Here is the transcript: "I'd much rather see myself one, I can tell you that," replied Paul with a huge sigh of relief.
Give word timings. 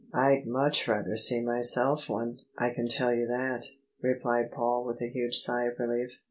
"I'd 0.25 0.47
much 0.47 0.87
rather 0.87 1.15
see 1.15 1.41
myself 1.41 2.09
one, 2.09 2.39
I 2.57 2.71
can 2.71 2.87
tell 2.87 3.13
you 3.13 3.27
that," 3.27 3.67
replied 4.01 4.49
Paul 4.51 4.83
with 4.83 4.99
a 4.99 5.11
huge 5.13 5.35
sigh 5.37 5.65
of 5.65 5.77
relief. 5.77 6.09